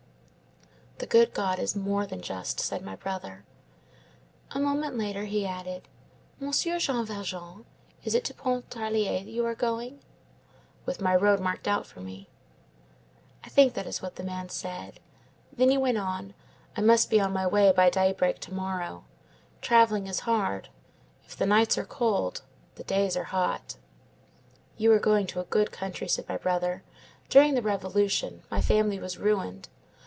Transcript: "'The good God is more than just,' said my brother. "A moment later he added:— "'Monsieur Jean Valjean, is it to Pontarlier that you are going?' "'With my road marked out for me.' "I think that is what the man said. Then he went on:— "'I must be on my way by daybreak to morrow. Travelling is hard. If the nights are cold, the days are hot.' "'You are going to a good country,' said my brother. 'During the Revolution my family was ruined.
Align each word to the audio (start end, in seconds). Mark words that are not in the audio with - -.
"'The 0.97 1.07
good 1.07 1.33
God 1.33 1.57
is 1.57 1.75
more 1.75 2.05
than 2.05 2.21
just,' 2.21 2.59
said 2.59 2.83
my 2.83 2.95
brother. 2.95 3.43
"A 4.51 4.59
moment 4.59 4.95
later 4.99 5.23
he 5.25 5.47
added:— 5.47 5.87
"'Monsieur 6.39 6.77
Jean 6.77 7.03
Valjean, 7.03 7.65
is 8.03 8.13
it 8.13 8.23
to 8.25 8.35
Pontarlier 8.35 9.23
that 9.25 9.31
you 9.31 9.43
are 9.47 9.55
going?' 9.55 9.99
"'With 10.85 11.01
my 11.01 11.15
road 11.15 11.39
marked 11.39 11.67
out 11.67 11.87
for 11.87 12.01
me.' 12.01 12.29
"I 13.43 13.49
think 13.49 13.73
that 13.73 13.87
is 13.87 13.99
what 14.03 14.15
the 14.15 14.23
man 14.23 14.49
said. 14.49 14.99
Then 15.51 15.71
he 15.71 15.77
went 15.77 15.97
on:— 15.97 16.35
"'I 16.77 16.81
must 16.81 17.09
be 17.09 17.19
on 17.19 17.33
my 17.33 17.47
way 17.47 17.71
by 17.75 17.89
daybreak 17.89 18.37
to 18.41 18.53
morrow. 18.53 19.03
Travelling 19.59 20.05
is 20.05 20.21
hard. 20.21 20.69
If 21.25 21.35
the 21.35 21.47
nights 21.47 21.79
are 21.79 21.85
cold, 21.85 22.43
the 22.75 22.83
days 22.83 23.17
are 23.17 23.23
hot.' 23.23 23.75
"'You 24.77 24.91
are 24.93 24.99
going 24.99 25.25
to 25.27 25.39
a 25.39 25.45
good 25.45 25.71
country,' 25.71 26.07
said 26.07 26.29
my 26.29 26.37
brother. 26.37 26.83
'During 27.27 27.55
the 27.55 27.63
Revolution 27.63 28.43
my 28.51 28.61
family 28.61 28.99
was 28.99 29.17
ruined. 29.17 29.67